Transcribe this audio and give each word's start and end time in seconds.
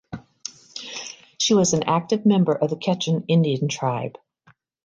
She 1.37 1.53
was 1.53 1.73
an 1.73 1.83
active 1.83 2.25
member 2.25 2.53
of 2.55 2.71
the 2.71 2.75
Quechan 2.75 3.23
Indian 3.27 3.67
Tribe. 3.67 4.17